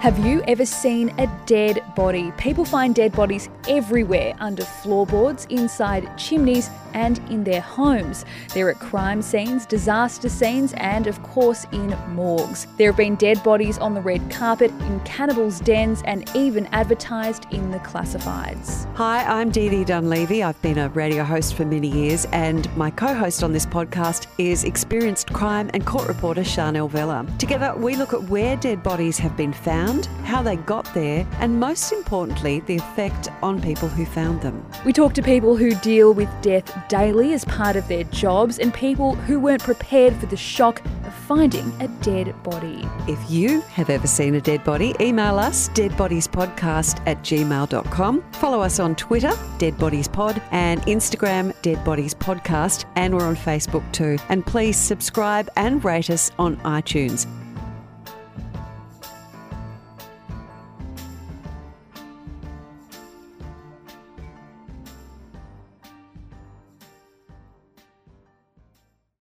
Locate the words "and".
6.94-7.18, 10.78-11.06, 16.06-16.28, 22.32-22.74, 25.74-25.84, 31.40-31.58, 38.58-38.72, 50.52-50.80, 52.96-53.14, 54.28-54.46, 55.56-55.84